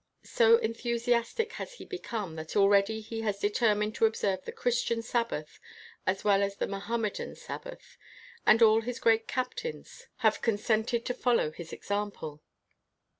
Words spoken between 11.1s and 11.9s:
follow his